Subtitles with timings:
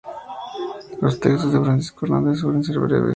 [0.99, 3.03] Los textos de Francisco Hernández suelen ser breves.